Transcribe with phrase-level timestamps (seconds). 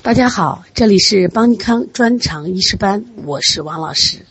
[0.00, 4.24] 大家好，这里是邦尼康专长医师班，我是王老师。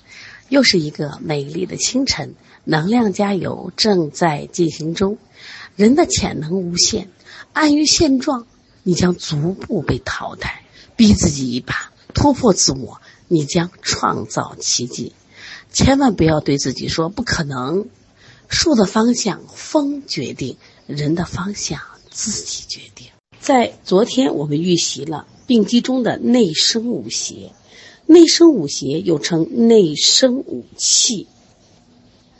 [0.48, 5.18] 又是一个美丽的清晨，能量加油正在进行中。
[5.76, 7.10] 人的潜能无限，
[7.52, 8.48] 安于现状，
[8.82, 10.64] 你将逐步被淘汰。
[10.96, 15.14] 逼自己一把，突破自我，你将创造奇迹。
[15.72, 17.88] 千万不要对自己说不可能。
[18.48, 20.58] 树的方向风决定，
[20.88, 23.08] 人的方向自己决定。
[23.40, 27.54] 在昨天我们预习了病机中的内生五邪。
[28.06, 31.28] 内生五邪又称内生五气，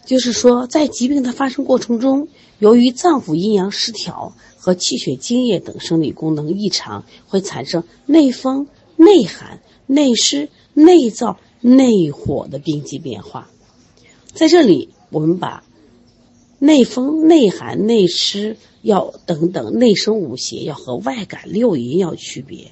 [0.06, 13.50] 就是说，在疾病的发生过程中，由于脏腑阴阳失调和气血津液等生理功能异常，会产生内风、内寒、内湿、内燥、内火的病机变化。
[14.34, 15.66] 在这里，我们把
[16.60, 22.72] 内风、内寒、内湿要等等内生五邪要和外感六淫要区别。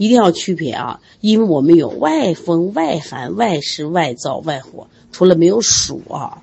[0.00, 6.42] 一定要区别啊，因为我们有外风、外寒、外湿、外燥、外火，除了没有暑啊，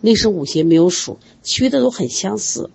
[0.00, 2.70] 内生五邪没有暑，其余的都很相似。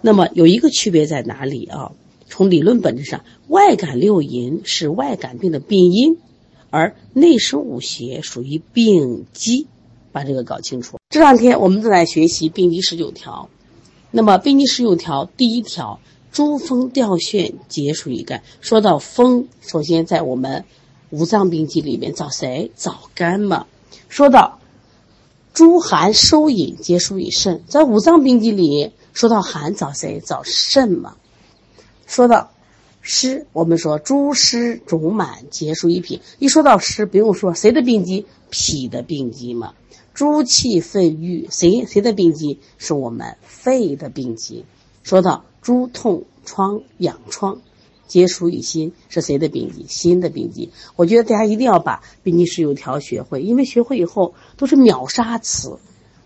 [0.00, 1.92] 那么有一个区别在哪里啊？
[2.26, 6.18] 从理论本质上，外感六淫是外感病的病因，
[6.70, 9.68] 而内生五邪属于病机，
[10.10, 10.98] 把这个搞清楚。
[11.10, 13.48] 这两天我们正在学习病机十九条，
[14.10, 16.00] 那么病机十九条第一条。
[16.32, 18.42] 诸风调眩，皆属于肝。
[18.60, 20.64] 说到风，首先在我们
[21.10, 22.70] 五脏病机里面找谁？
[22.76, 23.66] 找肝嘛。
[24.08, 24.60] 说到
[25.52, 27.64] 诸寒收引，皆属于肾。
[27.66, 30.22] 在五脏病机里，说到寒找谁？
[30.24, 31.16] 找肾嘛。
[32.06, 32.52] 说到
[33.02, 36.20] 湿，我们说诸湿肿满，皆属于脾。
[36.38, 38.26] 一说到湿，不用说谁的病机？
[38.50, 39.74] 脾的病机嘛。
[40.14, 42.60] 诸气肺郁，谁谁的病机？
[42.78, 44.64] 是我们肺的病机。
[45.02, 45.44] 说到。
[45.62, 47.60] 诸痛疮痒疮，
[48.08, 49.84] 皆属于心，是谁的病机？
[49.88, 50.70] 心的病机。
[50.96, 55.78] 我觉得大家一定要把病机十九条学会，因为学会以后都是秒杀词。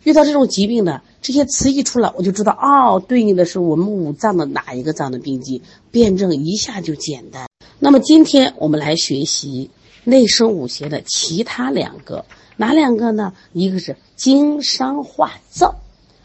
[0.05, 7.47] 遇到这种疾病的这些词一出来，我就知道哦，对应的是我们五脏的哪一个脏的病机，辩证一下就简单。
[7.79, 9.71] 那么今天我们来学习
[10.05, 13.33] 内生五邪的其他两个，哪两个呢？
[13.55, 15.75] 一个是经伤化燥，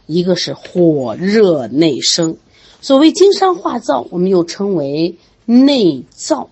[0.05, 2.37] 一个是火热内生。
[2.81, 6.47] 所谓经伤化燥，我们又称为内燥。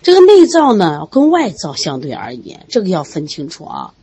[0.00, 3.94] 这个内燥呢，跟外燥相对而言，这个要分清楚啊。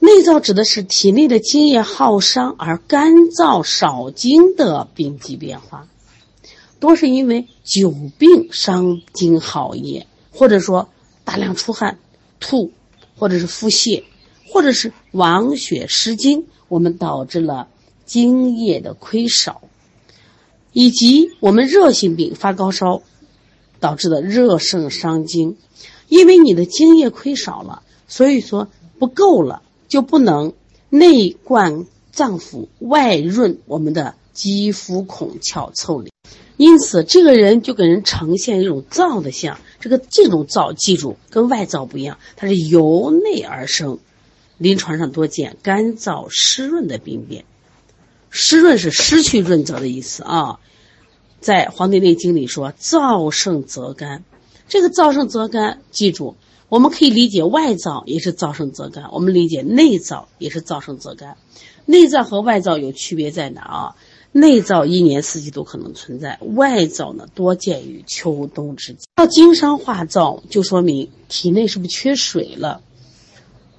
[0.00, 5.88] 内燥指的是体内的津液耗伤而干燥少津的病机变化，
[6.78, 10.88] 多是因为久病伤津耗液，或者说
[11.24, 11.98] 大量出汗、
[12.40, 12.72] 吐，
[13.16, 14.04] 或者是腹泻，
[14.52, 17.68] 或者是亡血失精，我们导致了
[18.06, 19.62] 津液的亏少。
[20.80, 23.02] 以及我们热性病发高烧
[23.80, 25.56] 导致的热盛伤津，
[26.06, 30.52] 因为你的津液亏少了，所以说不够了，就不能
[30.88, 36.12] 内灌脏腑，外润我们的肌肤孔窍腠理，
[36.56, 39.58] 因此这个人就给人呈现一种燥的象。
[39.80, 43.98] 这个这种燥，记住跟外燥不一样，它是由内而生，
[44.58, 47.44] 临床上多见干燥湿润的病变。
[48.30, 50.60] 湿润是失去润泽的意思啊，
[51.40, 54.24] 在《黄帝内经》里说“燥盛则干”，
[54.68, 56.36] 这个“燥盛则干”，记住，
[56.68, 61.36] 我们可以理解外燥也是燥盛则干，我们理解内燥也是燥盛则干。
[61.86, 63.96] 内燥和外燥有区别在哪啊？
[64.30, 69.06] 内燥一年四季都可能存在，外燥呢多见于秋冬之际。
[69.14, 72.82] 到经伤化燥，就说明体内是不是缺水了，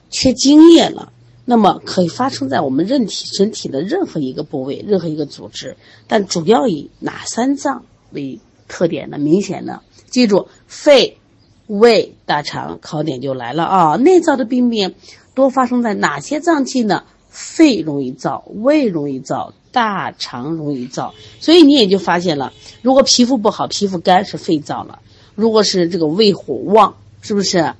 [0.09, 1.13] 缺津液了。
[1.49, 5.77] 那么可以发生在我们人体身体的任何一个部位、任何一个组织，
[6.07, 9.17] 但主要以哪三脏为特点呢？
[9.17, 11.17] 明显的，记住肺、
[11.65, 13.95] 胃、大肠，考点就来了啊！
[13.95, 14.93] 内脏的病变
[15.33, 17.03] 多发生在哪些脏器呢？
[17.29, 21.13] 肺容易燥，胃容易燥，大肠容易燥。
[21.39, 24.99] 所以你也就发现了，如果皮肤不好、皮肤干是肺燥了；
[25.33, 27.73] 如果是这个胃火旺，是不是？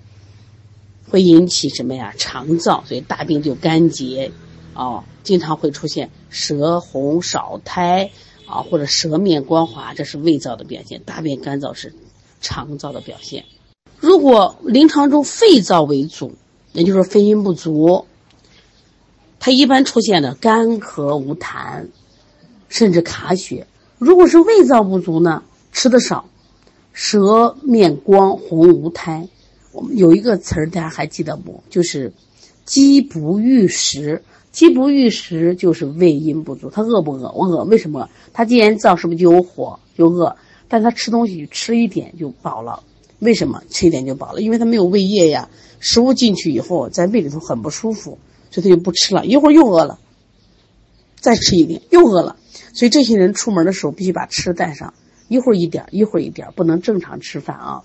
[1.10, 2.14] 会引起什么呀？
[2.18, 4.32] 肠燥，所以大病就干结，
[4.74, 8.12] 哦，经常会出现舌红少苔
[8.46, 11.02] 啊，或者舌面光滑，这是胃燥的表现。
[11.04, 11.94] 大便干燥是
[12.42, 13.46] 肠燥的表现。
[14.00, 16.36] 如果临床中肺燥为主，
[16.72, 18.06] 也就是肺阴不足，
[19.40, 21.88] 它一般出现的干咳无痰，
[22.70, 23.68] 甚至卡血。
[23.98, 26.30] 如果是胃燥不足呢，吃的少，
[26.94, 29.28] 舌面光红无苔。
[29.71, 31.63] 我们有一个词儿，大家还记得不？
[31.69, 32.13] 就是
[32.66, 34.24] “饥不欲食”。
[34.51, 36.71] 饥不欲食就是胃阴不足。
[36.71, 37.31] 他饿不饿？
[37.33, 37.63] 我饿。
[37.66, 38.10] 为什么？
[38.33, 39.80] 他既然燥，是不是就有火？
[39.95, 40.36] 就饿。
[40.68, 42.81] 但他吃东西吃一点就饱了。
[43.19, 44.42] 为什么吃一点就饱了？
[44.42, 45.50] 因为他没有胃液呀，
[45.80, 48.18] 食物进去以后在胃里头很不舒服，
[48.50, 49.25] 所以他就不吃了。
[49.25, 50.00] 一会儿又饿了，
[51.19, 52.36] 再吃一点又饿了。
[52.74, 54.95] 所以这些人出门的时候必须把吃带上，
[55.27, 57.83] 一会儿一点，一会儿一点，不能正常吃饭啊。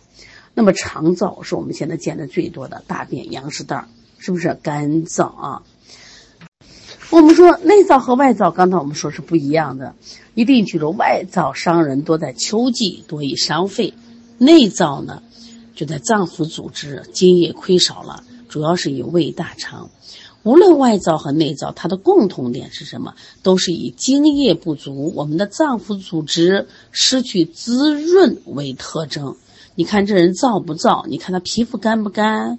[0.55, 5.63] 那么肠燥是我们现在见的最多的，大便羊屎蛋儿，是不是干燥啊？
[7.11, 9.95] 我们说内燥和外燥，刚才我们说是不一样的。
[10.35, 13.95] 一定记住，外燥伤人多在秋季，多以伤肺；
[14.39, 15.23] 内燥呢，
[15.75, 19.91] 就在脏腑组织津液亏少了，主要是以胃大肠。
[20.43, 23.15] 无论外燥和内燥，它的共同点是什么？
[23.43, 29.37] 都是以津液不足，我们的脏腑组织失去滋润为特征。
[29.77, 31.07] 你看这人燥不燥？
[31.09, 32.59] 你看他皮肤干不干？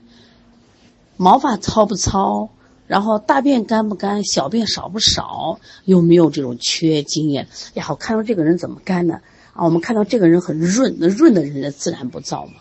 [1.17, 2.49] 毛发糙不糙？
[2.87, 4.23] 然后大便干不干？
[4.25, 5.59] 小便少不少？
[5.85, 7.47] 有没有这种缺津液？
[7.73, 9.21] 呀，我看到这个人怎么干呢？
[9.53, 12.53] 啊，我们看到这个人很润，那润的人自然不燥嘛。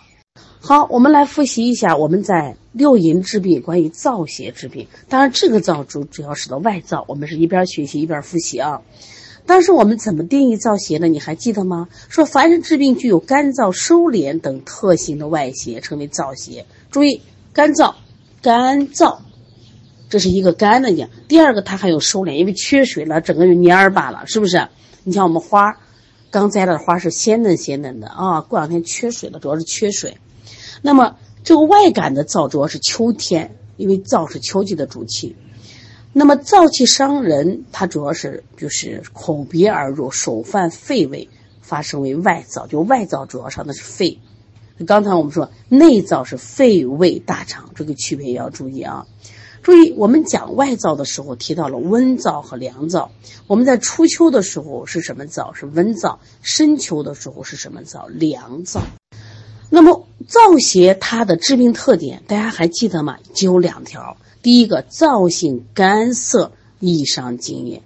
[0.61, 4.87] 好，我们来复习一下我们在六淫治病关于燥邪治病。
[5.09, 8.83] 当然，这个燥主主要是的外燥，我们是一边学习一边复习啊。
[9.46, 11.06] 但是我们怎么定义燥邪呢？
[11.06, 11.88] 你还记得吗？
[12.08, 16.64] 说凡是治病具有干燥、收敛等特性的外邪，称为燥邪。
[16.91, 17.20] 注意，
[17.52, 17.94] 干燥，
[18.41, 19.19] 干燥，
[20.08, 21.11] 这是一个干的讲。
[21.29, 24.69] 第二个，它还有收敛，因为缺水了，整个就蔫儿巴了，是不是？
[25.02, 25.76] 你像我们花，
[26.31, 30.17] 刚栽的花是鲜嫩鲜嫩的啊，过两天缺水了，主要是缺水。
[30.81, 35.37] 那么这个外感的燥主要是秋天，因为燥是秋季的主气。
[36.16, 41.28] 那么燥气伤人，它主要是就是口鼻而入，手犯肺胃，
[41.61, 42.69] 发生为外燥。
[42.69, 44.20] 就外燥主要伤的是肺。
[44.87, 49.06] 刚才我们说内燥是肺胃大肠，这个区别也要注意啊。
[49.61, 53.08] 注意，我们讲外燥的时候提到了温燥和凉燥。
[53.49, 55.52] 我们在初秋的时候是什么燥？
[55.52, 56.19] 是温燥。
[56.43, 58.06] 深秋的时候是什么燥？
[58.08, 58.78] 凉燥。
[59.69, 63.19] 那么燥邪它的致病特点，大家还记得吗？
[63.34, 64.17] 只有两条。
[64.44, 67.81] 第一个燥性干涩，易伤津液。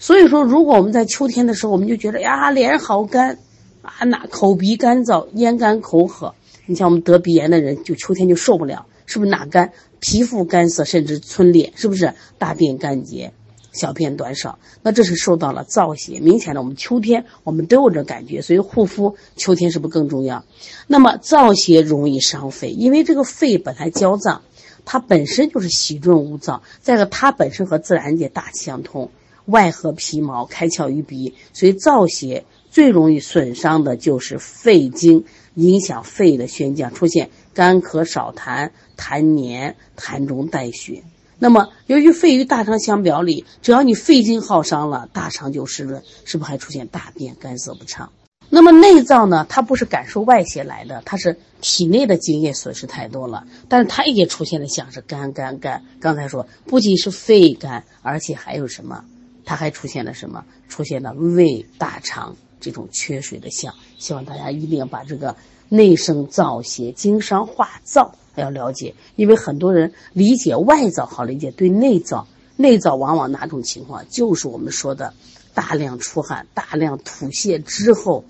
[0.00, 3.38] 所以说，如果我们在秋天的时候，我们就觉得呀，脸好干，
[3.80, 6.34] 啊，那口鼻干燥，咽干口渴。
[6.66, 9.30] 你像我们得鼻炎的人，就秋天就受不了，是不是？
[9.30, 9.72] 哪干？
[10.00, 12.12] 皮肤干涩，甚至皴裂，是不是？
[12.38, 13.32] 大便干结，
[13.70, 16.18] 小便短少，那这是受到了燥邪。
[16.18, 20.44] 明显的，我们秋天我们都有这感觉，所以护肤秋天是不是更重要？
[20.88, 24.42] 那么燥邪容易伤肺，因为这个肺本来焦脏。
[24.84, 29.10] 它本身就是喜润无燥，再个它本身和自然界大气相通，
[29.46, 41.02] 外合皮毛，开窍于鼻，所以燥邪最容易损伤的就是肺经，影响肺的宣降，出现干咳少痰、痰黏、痰中带血。
[41.38, 48.10] 那么由于肺与大肠相表里，只要你肺经耗伤了，大肠就湿润，是不是还出现大便干涩不畅？
[48.54, 49.44] 那么内脏呢？
[49.48, 53.44] 它不是感受外邪来的，它是体内的津液损失太多了。
[53.68, 55.82] 但是它也出现了像是干干干。
[55.98, 59.04] 刚才说不仅是肺干，而且还有什么？
[59.44, 60.44] 它还出现了什么？
[60.68, 63.74] 出现了胃大肠这种缺水的象。
[63.98, 65.34] 希望大家一定要把这个
[65.68, 72.24] 内生燥邪、经伤化燥要了解，因为很多人理解外燥好理解，对内燥，
[72.54, 74.08] 内燥往往哪种情况？
[74.08, 75.12] 就是我们说的
[75.54, 78.24] 大量出汗、大量吐泻之后。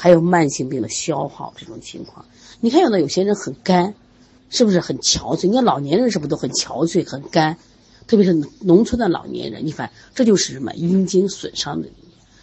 [0.00, 2.24] 还有慢性病的消耗这种情况，
[2.60, 3.94] 你看有的有些人很干，
[4.48, 5.48] 是不是很憔悴？
[5.48, 7.56] 你看老年人是不是都很憔悴、很干？
[8.06, 11.88] 特别是农村的老年人，你看这就是什么阴经损伤的。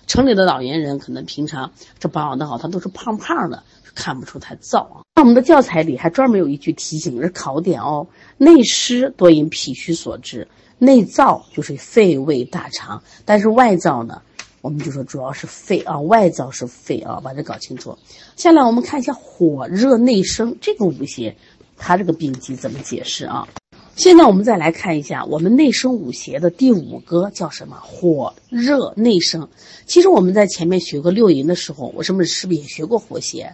[0.06, 3.64] 城里的老年人可能平常这保养的好，他都是胖胖的，
[3.96, 5.02] 看不出他燥啊。
[5.16, 8.06] 那我们的教材里还专门有一句提醒是考点哦：
[8.38, 14.22] 内湿多因脾虚所致，内燥就是肺胃大肠，但是外燥呢？
[14.66, 17.96] 我们就说主要是肺啊，外燥是肺啊，把这搞清楚。
[18.36, 21.36] 下来我们看一下火热内生这个五邪，
[21.78, 23.48] 它这个病机怎么解释啊？
[23.96, 27.78] 现在我们再来看一下我们内生五邪的第五个叫什么？
[27.80, 29.48] 火热内生。
[29.86, 33.54] 其实我们在前面学过六淫的时候，我是不是是不是也学过火邪？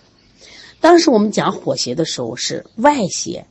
[0.80, 3.46] 当时我们讲火邪的时候是外邪，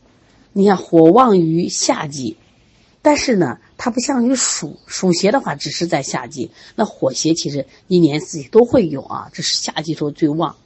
[0.55, 2.39] 你看火旺于夏季。
[3.03, 6.51] 但是呢，它不像于暑暑邪的话，只是在夏季。
[6.77, 10.57] 那火邪其实一年四季都会有啊，这是夏季时候最旺。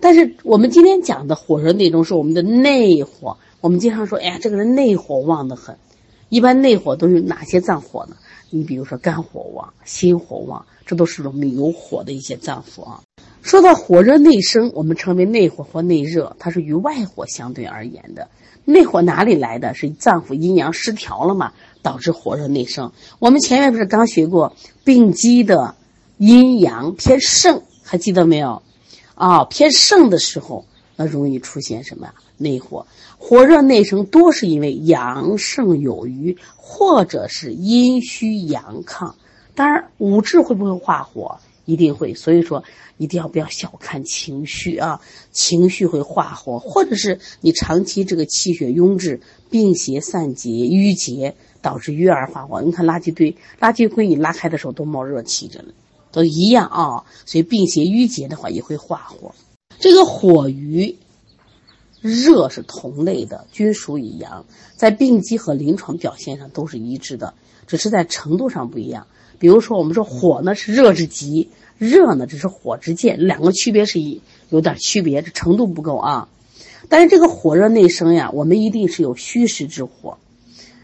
[0.00, 3.36] 但是我们今天讲的火热内中是我们的内火。
[3.60, 5.76] 我们经常说，哎呀，这个人内火旺得很。
[6.28, 8.16] 一般内火都是哪些脏火呢？
[8.50, 13.02] 你比如说肝火旺、心火旺，这都是我们有火的一些脏腑啊。
[13.42, 18.28] 说到火热内生，我们称为内火或内热，它是与外火相对而言的。
[18.66, 19.72] 内火哪里来的？
[19.74, 21.52] 是脏腑阴阳失调了嘛？
[21.82, 22.92] 导致火热内生。
[23.20, 24.54] 我们前面不是刚学过
[24.84, 25.76] 病机的
[26.18, 28.62] 阴阳偏盛，还记得没有？
[29.14, 32.86] 啊偏盛的时候，那容易出现什么内火？
[33.18, 39.12] 火热内生多是因为阳盛有余，或者是阴虚阳亢。
[39.54, 41.38] 当然，五志会不会化火？
[41.66, 42.14] 一定会。
[42.14, 42.64] 所以说，
[42.96, 45.02] 一定要不要小看情绪啊！
[45.32, 49.20] 情绪会化火，或者是你长期这个气血壅滞、
[49.50, 52.62] 病邪散结、淤结，导致瘀而化火。
[52.62, 55.74] 你看垃圾堆，垃圾堆你拉开的时候都冒热气着呢，
[56.10, 57.04] 都一样啊。
[57.26, 59.34] 所以病邪淤结的话也会化火。
[59.78, 60.96] 这个火瘀
[62.00, 64.44] 热是同类的，均属于阳，
[64.76, 67.34] 在病机和临床表现上都是一致的，
[67.66, 69.06] 只是在程度上不一样。
[69.38, 76.28] 比如说，我们说火呢是热之极，热呢只是火之见，两个区别是一有点区别，这程度不够啊。
[76.88, 80.18] 但是这个火热内生呀，我们一定是有虚实之火，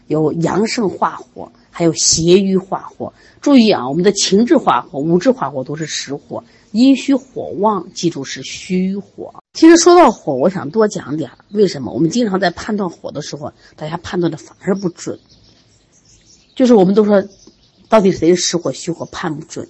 [0.07, 3.13] 有阳盛化火，还有邪瘀化火。
[3.41, 6.43] 注意啊，我们的情志化火、五志化火都是实火，
[6.73, 9.33] 阴虚火旺，记住是虚火。
[9.53, 11.37] 其实说到火，我想多讲点儿。
[11.51, 11.91] 为什么？
[11.93, 15.17] 我们经常在判断火的时候，大家判断的反而不准。
[16.55, 17.23] 就是我们都说。
[17.89, 19.69] 到底谁是实火虚火判不准？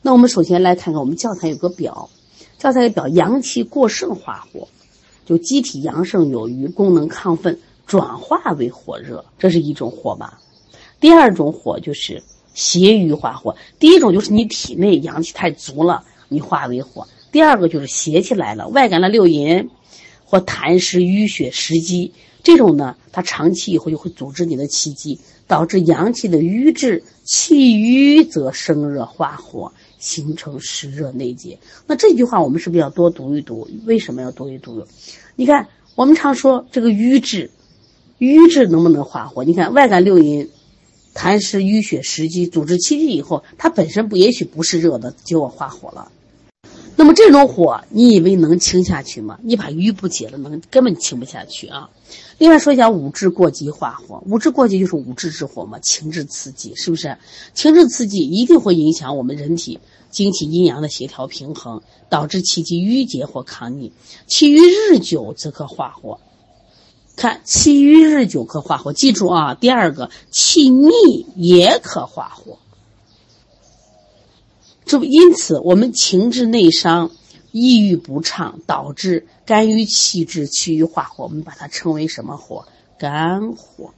[0.00, 2.08] 那我们首先来看看我们教材有个表，
[2.56, 4.66] 教材有表阳气过盛化火，
[5.26, 10.40] 就机体阳盛有余，功能亢奋，转化为火热，这是一种火吧。
[11.00, 12.22] 第二种火就是
[12.54, 19.68] 邪瘀化火，第一种就是你体内阳气太足了，你化为火；第二个就是邪气来了，外感了六淫
[20.24, 25.20] 或痰湿淤血食积，这种呢，它长期以后就会阻滞你的气机。
[25.50, 31.58] 导致阳气的瘀滞，气瘀则生热化火，形成湿热内结。
[31.88, 33.68] 那这句话我们是不是要多读一读？
[33.84, 34.86] 为什么要读一读？
[35.34, 37.50] 你看，我们常说这个瘀滞，
[38.18, 39.42] 瘀滞能不能化火？
[39.42, 40.48] 你看外感六淫，
[41.16, 46.12] 痰湿淤血食积，阻滞气机以后，它本身不也许不是热的，结果化火了。
[47.00, 49.38] 那么这种火，你以为能清下去吗？
[49.42, 51.88] 你把瘀不解了，能根本清不下去啊！
[52.36, 57.16] 另外说一下五志过激化火，五志过激就是五志之火嘛，情志刺激，是不是？
[57.54, 59.80] 情志刺激一定会影响我们人体
[60.10, 61.80] 精气阴阳的协调平衡，
[62.10, 63.92] 导致气机郁结或抗逆。
[64.26, 66.20] 气郁日久则可化火。
[67.16, 69.54] 看气郁日久可化火，记住啊！
[69.54, 70.90] 第二个，气逆
[71.34, 72.58] 也可化火。
[74.90, 77.12] 这不，因此我们情志内伤、
[77.52, 82.66] 抑郁不畅，导致肝郁气滞、气郁化火，我们把它称为什么火？
[82.98, 83.94] 肝火。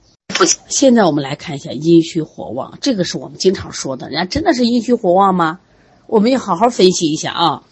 [0.69, 5.61] 现在我们来看一下阴虚火旺，这个是我们经常说的，人家真的是阴虚火旺吗？
[6.07, 7.63] 我们要好好分析一下啊。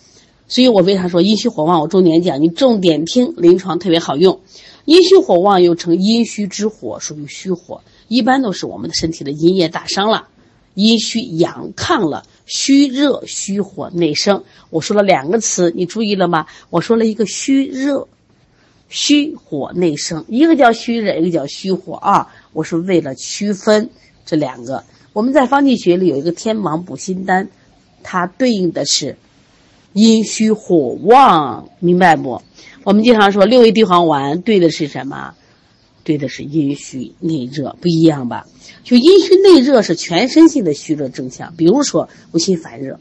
[0.48, 1.82] 所以我为啥说阴虚火旺？
[1.82, 4.40] 我重点讲，你重点听，临床特别好用。
[4.86, 10.28] 阴虚火旺又称阴虚之火，属于虚火，一般都是我们的身体的阴液大伤了。
[10.72, 14.42] 阴虚阳亢了，虚热虚火内生。
[14.70, 16.46] 我说了两个词，你注意了吗？
[16.68, 18.08] 我说了一个虚热，
[18.88, 22.26] 虚火内生，一个叫虚热，一个叫虚火啊。
[22.52, 23.88] 我是为了区分
[24.26, 24.82] 这两个。
[25.12, 27.48] 我们在方剂学里有一个天王补心丹，
[28.02, 29.16] 它对应的是
[29.92, 32.42] 阴虚火旺，明白不？
[32.82, 35.34] 我们经常说六味地黄丸对的是什么？
[36.10, 38.44] 对的是阴虚内热，不一样吧？
[38.82, 42.98] 就阴虚内热是全身性的虚热症象，比如说无心烦热、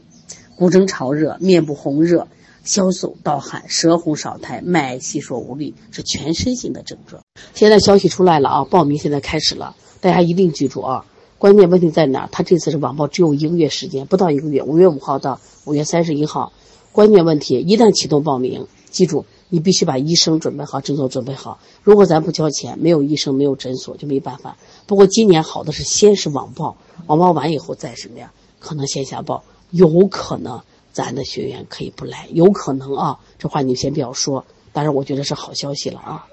[0.54, 2.28] 骨蒸潮热、面部红热、
[2.62, 7.20] 消瘦盗汗、舌红少苔、脉细数无力，是全身性的症状。
[7.52, 11.04] 现在消息出来了啊，报名现在开始了，大家一定记住啊！
[11.36, 12.28] 关键问题在哪？
[12.30, 16.52] 他这次是网报只有一个月时间，不到一个月，五月五号到五月三十一号。
[16.92, 19.26] 关键问题一旦启动报名，记住。
[19.50, 21.58] 你必须把医生准备好，诊所准备好。
[21.82, 24.56] 如果咱不交钱，没有医生，没有诊所，就没办法。
[24.86, 26.76] 不过今年好的是，先是网报，
[27.06, 28.32] 网报完以后再什么呀？
[28.58, 30.60] 可能线下报，有可能
[30.92, 33.18] 咱的学员可以不来，有可能啊。
[33.38, 36.26] 这话你先不要说，但是我觉得是好消息了啊。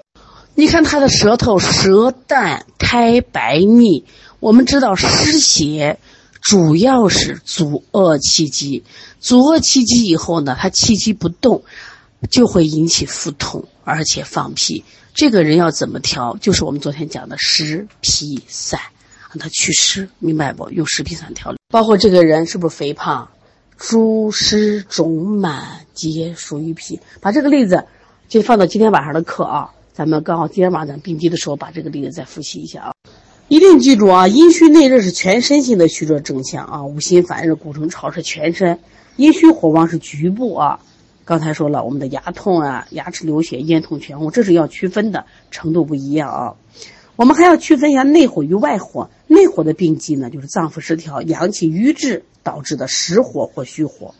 [0.54, 4.04] 你看他的舌头，舌淡苔白腻。
[4.40, 5.98] 我们知道湿邪
[6.40, 8.84] 主要是阻遏气机，
[9.18, 11.62] 阻遏气机以后呢，他气机不动。
[12.30, 14.84] 就会引起腹痛，而且放屁。
[15.14, 16.36] 这个人要怎么调？
[16.40, 18.80] 就是我们昨天讲的湿脾散，
[19.30, 20.68] 让他祛湿，明白不？
[20.70, 21.58] 用湿脾散调理。
[21.68, 23.28] 包括这个人是不是肥胖、
[23.76, 27.00] 诸湿肿满，皆属于脾。
[27.20, 27.84] 把这个例子
[28.28, 32.92] 就放到今天晚上的课啊，咱们刚好今天晚上咱病机的时候，把这个例子再复习一下啊。
[33.48, 38.78] 一定记住啊，阴虚内热是全身性的虚热症象啊，五心烦热、骨蒸潮是全身，
[39.16, 40.78] 阴虚火旺是局部啊。
[41.28, 46.56] 刚才说了，我们的牙痛啊、牙齿流血、咽痛、全红，这是要区分的程度不一样啊。
[47.16, 49.10] 我们还要区分一下内火与外火。
[49.26, 54.14] 内火的病机呢，就是脏腑失调、阳气瘀滞导致的实火或虚火。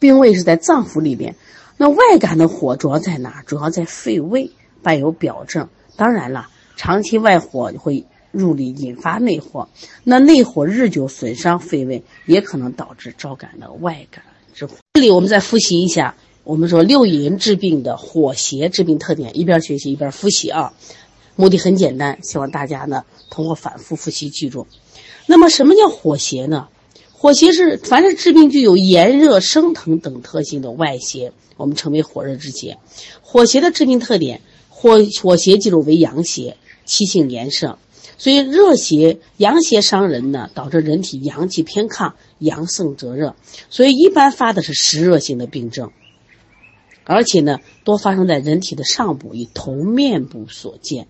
[0.00, 1.36] 病位是在脏腑里边。
[1.76, 3.44] 那外感的火主要在哪？
[3.46, 4.50] 主要在肺胃，
[4.82, 5.68] 伴有表症。
[5.94, 9.68] 当然了，长期外火会入里，引发内火。
[10.02, 14.74] 那内火日久损伤肺胃，也可能导致招感的外感之火。
[14.96, 20.72] 这里我们再复习一下，我们说六淫治病的火邪治病特点，一边学习一边复习啊。
[21.34, 24.68] 目的很简单，希望大家呢通过反复复习记住。
[25.26, 26.68] 那么什么叫火邪呢？
[27.12, 32.78] 火邪是凡是治病具有炎热、升腾等特性的外邪，我们称为火热之邪。
[33.20, 37.78] 火邪的治病特点，火火邪记录为阳邪，气性炎盛，
[38.16, 43.34] 所以热邪、阳邪伤人呢，导致人体阳气偏亢，阳盛则热，
[43.70, 45.90] 所以一般发的是湿热性的病症，
[47.04, 51.06] 而且呢，多发生在人体的上部，以头面部所见。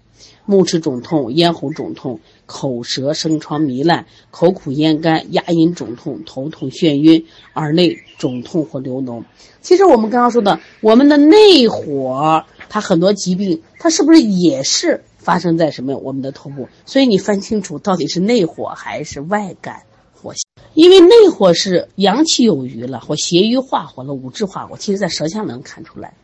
[0.47, 9.25] 目赤肿痛、咽喉肿痛、口舌生疮糜烂、口苦咽干、牙龈肿痛、头痛眩晕、耳内肿痛或流脓。
[9.63, 16.69] 其实我们刚刚说的，我们的内火，它很多疾病，它是不是也是发生在什么我们的头部？
[16.87, 20.33] 所以你分清楚到底是内火还是外感火。
[20.75, 26.15] 因为内火是阳气有余了，或邪瘀化火了，五滞化火，其实在舌象能看出来。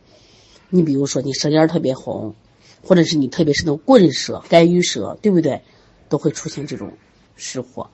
[0.69, 2.33] 你比如说，你舌尖特别红。
[2.83, 5.61] 或者是你特别是那种棍舌、干郁舌，对不对？
[6.09, 6.93] 都会出现这种
[7.35, 7.91] 湿火。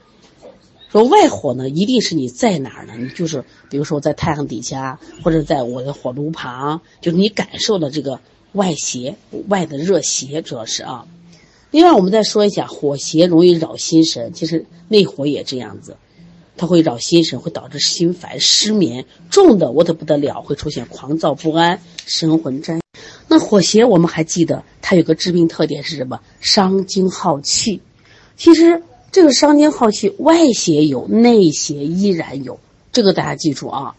[0.90, 2.94] 说外火呢，一定是你在哪儿呢？
[2.98, 8.22] 你就是比如说在太阳底下，或者在我的火炉旁，就是你感受的这个
[8.58, 9.16] 外邪、
[9.48, 11.06] 外的热邪，主要是啊。
[11.70, 15.96] 另外，我们再说一下，火邪容易扰心神，其实内火也这样子，
[16.58, 22.82] 它会扰心神，会导致心烦、失眠，重的我得不得了，会出现狂躁不安、神魂沾。
[23.28, 26.20] 那火邪我们还记得，它有个致病特点是什么？
[26.40, 27.82] 伤精耗气。
[28.38, 32.60] 其实这个伤精耗气，外邪有，内邪依然有，
[32.92, 33.96] 这个大家记住啊。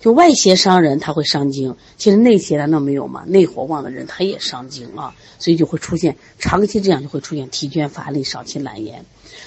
[0.00, 3.24] 就外邪伤人，它会伤精；其实内邪难道没有吗？
[3.26, 9.04] 内火旺的人，他也伤精啊，所以就会出现长期这样就会出现疲倦乏力、少气懒言。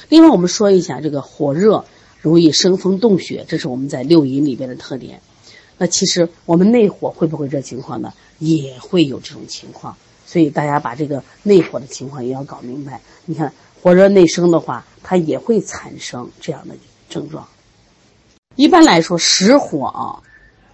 [0.10, 1.86] 另外，我们说一下这个火热
[2.22, 5.22] 容易生风动血，这是我们在六淫里边的特点。
[5.78, 8.14] 那其实我们内火会不会这情况呢？
[8.40, 13.02] 也会有这种情况，所以大家把这个内火的情况也要搞明白。
[13.26, 16.76] 你看火热内生的话，它也会产生这样的
[17.10, 17.48] 症状。
[18.56, 20.20] 一般来说，实火啊，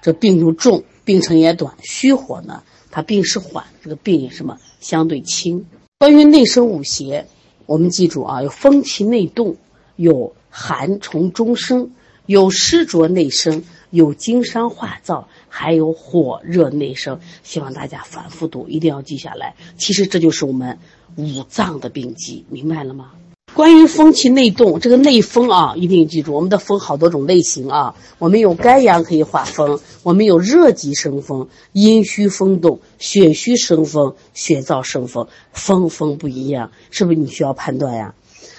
[0.06, 5.65] 这病就重，病程也短；虚火呢，它病是缓，这个病什么相对轻。
[5.98, 7.26] 关于内生五邪，
[7.65, 9.56] 我们记住啊，有风气内动，
[9.96, 11.89] 有寒从中生，
[12.28, 13.63] 有湿浊内生。
[13.91, 19.56] 有经伤化燥，还有火热内生，希望大家反复读，一定要记下来。
[19.78, 20.78] 其实这就是我们
[21.15, 23.13] 五脏的病机，明白了吗？
[23.56, 27.96] 关于风气内动，这个内风啊，一定记住，我们的风好多种类型啊。
[28.20, 38.13] 我们有肝阳可以化风，我们有热极生风、阴虚风动、血虚生风、血燥生风，风风不一样，是不是你需要判断呀？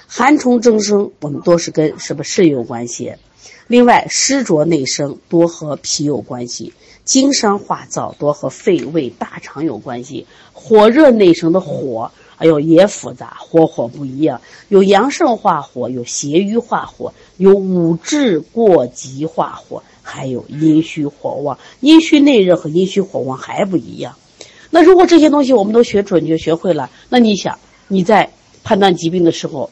[0.06, 3.12] 寒虫增生，我们多是跟什么肾有关系？
[3.66, 6.72] 另外，湿浊内生多和脾有关系，
[7.04, 10.26] 经伤化燥多和肺胃大肠有关系。
[10.54, 21.58] 火热内生的火，哎呦也复杂，火火不一样，有阳盛化火，有邪瘀化火，有五滞过急化火，还有阴虚火旺。
[21.80, 24.14] 阴虚内热和阴虚火旺还不一样。
[24.70, 28.30] 那如果这些东西我们都学准确学会了，那你想你在
[28.62, 29.70] 判断疾病的时候，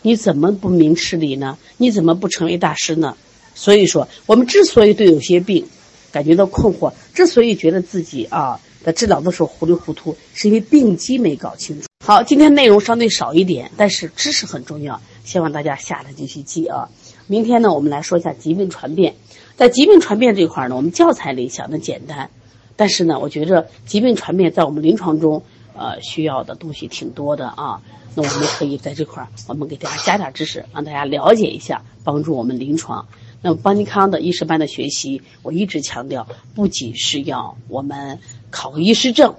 [0.00, 1.58] 你怎么不明事理呢？
[1.76, 3.14] 你怎么不成为大师呢？
[3.54, 5.66] 所以说，我们之所以对有些病
[6.12, 11.85] 感觉到困惑，之所以觉得自己啊在治疗的时候糊里糊涂，是因为病机没搞清楚。
[12.06, 16.88] 好，今天内容相对少一点，但是知识很重要，希望大家下来继续记啊。
[17.26, 19.16] 明天呢，我们来说一下疾病传变。
[19.56, 22.30] 在疾病传变这块呢，我们教材里讲的简单，
[22.76, 25.42] 但是呢，我觉着疾病传变在我们临床中，
[25.76, 27.82] 呃，需要的东西挺多的啊。
[28.14, 33.04] 那我们可以在这块儿，我们给大家加点知识，让大家了解一下，帮助我们临床。
[33.42, 39.34] 那么邦尼康的医师班的学习，我一直强调，不仅是要我们考医师证，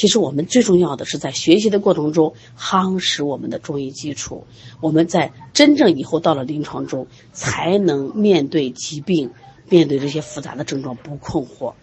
[0.00, 4.46] 其实我们最重要的是在学习的过程中夯实我们的中医基础。
[4.80, 9.30] 我们在真正以后到了临床中，才能面对疾病，
[9.68, 11.74] 面对这些复杂的症状不困惑，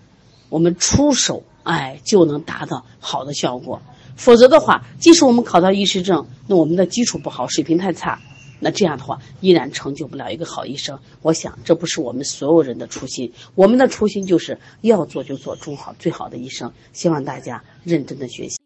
[0.50, 3.80] 我们出手哎就能达到好的效果。
[4.16, 8.20] 否则的话，即使我们考到医师证，那我们的基础不好，水平太差。
[8.60, 10.98] 那这样的话，依然成就不了一个好医生。
[11.22, 13.32] 我想，这不是我们所有人的初心。
[13.56, 16.72] 我们的初心就是要做就做中好最好的医生。
[16.94, 18.57] 希望大家认真的学习。